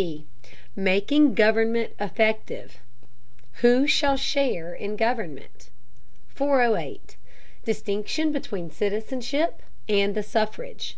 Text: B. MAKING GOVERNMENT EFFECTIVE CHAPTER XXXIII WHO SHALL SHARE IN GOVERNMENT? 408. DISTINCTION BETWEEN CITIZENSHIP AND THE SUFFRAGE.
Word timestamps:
B. 0.00 0.24
MAKING 0.74 1.34
GOVERNMENT 1.34 1.92
EFFECTIVE 2.00 2.72
CHAPTER 2.72 2.72
XXXIII 3.56 3.60
WHO 3.68 3.86
SHALL 3.86 4.16
SHARE 4.16 4.74
IN 4.76 4.96
GOVERNMENT? 4.96 5.68
408. 6.30 7.16
DISTINCTION 7.66 8.32
BETWEEN 8.32 8.70
CITIZENSHIP 8.70 9.60
AND 9.90 10.14
THE 10.14 10.22
SUFFRAGE. 10.22 10.96